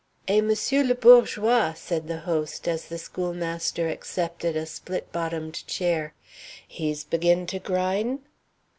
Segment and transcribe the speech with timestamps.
[0.27, 6.15] "Et M'sieu' Le Bourgeois," said the host, as the schoolmaster accepted a split bottomed chair,
[6.67, 8.17] "he's big in to gryne?"